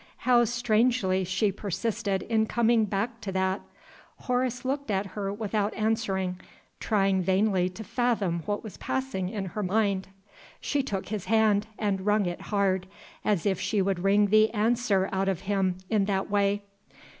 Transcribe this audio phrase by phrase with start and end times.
[0.25, 3.61] How strangely she persisted in coming back to that!
[4.21, 6.39] Horace looked at her without answering,
[6.79, 10.07] trying vainly to fathom what was passing in her mind.
[10.59, 12.87] She took his hand, and wrung it hard
[13.23, 16.63] as if she would wring the answer out of him in that way.